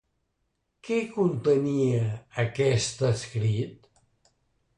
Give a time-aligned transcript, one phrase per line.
[0.87, 2.01] Què contenia
[2.45, 3.91] aquest escrit?